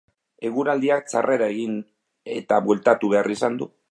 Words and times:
Eguraldiak 0.47 1.05
txarrera 1.11 1.51
egin 1.55 1.77
eta 2.39 2.61
bueltatu 2.71 3.13
behar 3.15 3.33
izan 3.39 3.63
du. 3.63 3.71